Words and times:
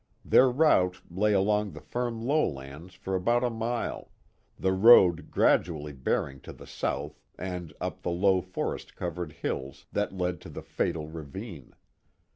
Their 0.25 0.49
route 0.49 0.99
lay 1.11 1.31
along 1.33 1.73
the 1.73 1.79
firm 1.79 2.25
lowlands 2.25 2.95
for 2.95 3.15
about 3.15 3.43
a 3.43 3.51
mile, 3.51 4.09
the 4.57 4.71
road 4.73 5.29
gradually 5.29 5.93
bearing 5.93 6.39
to 6.41 6.51
the 6.53 6.65
south 6.65 7.21
and 7.37 7.71
up 7.79 8.01
the 8.01 8.09
low 8.09 8.41
forest 8.41 8.95
covered 8.95 9.31
hilU 9.43 9.73
that 9.91 10.11
led 10.11 10.41
to 10.41 10.49
the 10.49 10.63
fatal 10.63 11.07
ravine. 11.07 11.75